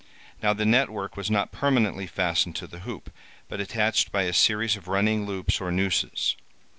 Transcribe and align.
Now 0.41 0.53
the 0.53 0.65
net 0.65 0.89
work 0.89 1.15
was 1.15 1.29
not 1.29 1.51
permanently 1.51 2.07
fastened 2.07 2.55
to 2.55 2.65
the 2.65 2.79
hoop, 2.79 3.11
but 3.47 3.59
attached 3.61 4.11
by 4.11 4.23
a 4.23 4.33
series 4.33 4.75
of 4.75 4.87
running 4.87 5.27
loops 5.27 5.61
or 5.61 5.71
nooses. 5.71 6.35